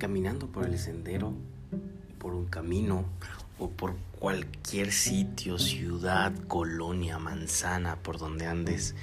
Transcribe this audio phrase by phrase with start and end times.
[0.00, 1.34] caminando por el sendero,
[2.18, 3.04] por un camino
[3.58, 8.94] o por cualquier sitio, ciudad, colonia, manzana, por donde andes,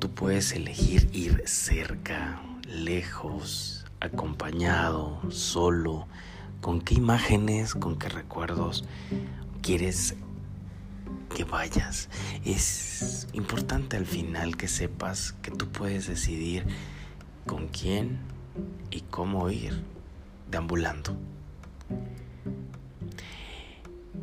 [0.00, 6.08] tú puedes elegir ir cerca, lejos, acompañado, solo,
[6.60, 8.84] con qué imágenes, con qué recuerdos
[9.62, 10.16] quieres
[11.32, 12.08] que vayas.
[12.44, 16.66] Es importante al final que sepas que tú puedes decidir
[17.46, 18.18] con quién
[18.90, 19.97] y cómo ir
[20.50, 21.16] deambulando.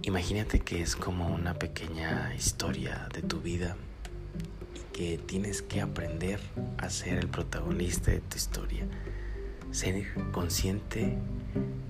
[0.01, 3.75] Imagínate que es como una pequeña historia de tu vida
[4.75, 6.39] y que tienes que aprender
[6.77, 8.85] a ser el protagonista de tu historia.
[9.71, 11.17] Ser consciente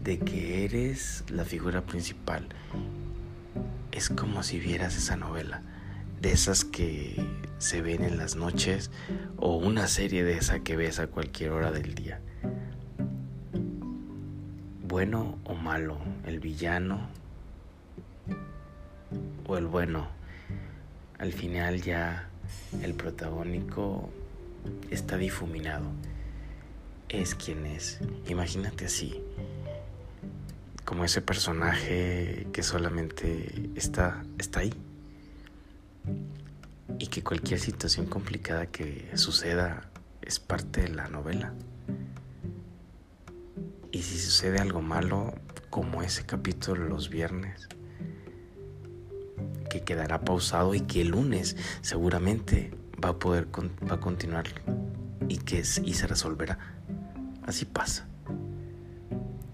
[0.03, 2.47] de que eres la figura principal.
[3.91, 5.61] Es como si vieras esa novela,
[6.21, 7.21] de esas que
[7.57, 8.91] se ven en las noches
[9.37, 12.21] o una serie de esa que ves a cualquier hora del día.
[14.95, 17.09] Bueno o malo, el villano
[19.45, 20.07] o el bueno.
[21.17, 22.29] Al final ya
[22.81, 24.09] el protagónico
[24.89, 25.91] está difuminado.
[27.09, 27.99] Es quien es.
[28.29, 29.21] Imagínate así.
[30.85, 34.73] Como ese personaje que solamente está, está ahí.
[36.99, 39.89] Y que cualquier situación complicada que suceda
[40.21, 41.53] es parte de la novela.
[43.95, 45.33] Y si sucede algo malo,
[45.69, 47.69] como ese capítulo los viernes,
[49.69, 53.47] que quedará pausado y que el lunes seguramente va a poder
[53.89, 54.47] va a continuar
[55.29, 56.59] y que y se resolverá.
[57.43, 58.05] Así pasa.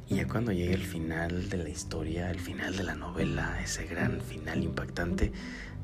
[0.08, 3.86] Y ya cuando llegue el final de la historia, el final de la novela, ese
[3.86, 5.32] gran final impactante,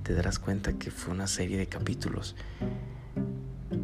[0.01, 2.35] te darás cuenta que fue una serie de capítulos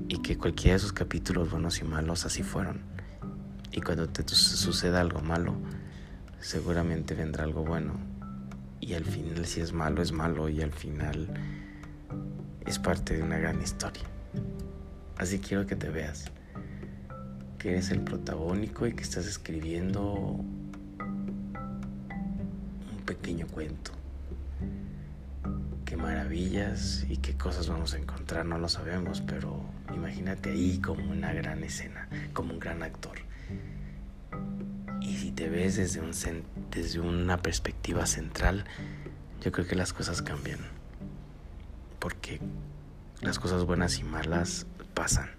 [0.08, 2.93] y que cualquiera de esos capítulos buenos y malos así fueron.
[3.74, 5.56] Y cuando te suceda algo malo,
[6.40, 8.14] seguramente vendrá algo bueno
[8.80, 11.30] y al final si es malo es malo y al final
[12.66, 14.04] es parte de una gran historia.
[15.18, 16.26] Así quiero que te veas,
[17.58, 20.64] que eres el protagónico y que estás escribiendo un
[23.06, 23.92] pequeño cuento.
[25.86, 29.64] Qué maravillas y qué cosas vamos a encontrar, no lo sabemos, pero
[29.96, 33.18] imagínate ahí como una gran escena, como un gran actor.
[35.50, 36.12] Ves desde, un,
[36.72, 38.66] desde una perspectiva central,
[39.42, 40.60] yo creo que las cosas cambian.
[42.00, 42.40] Porque
[43.22, 45.30] las cosas buenas y malas pasan.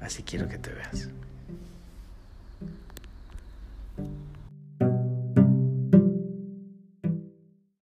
[0.00, 1.08] Así quiero que te veas.